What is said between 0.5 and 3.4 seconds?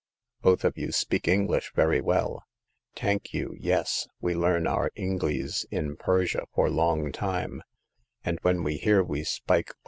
of you speak English very well." Tank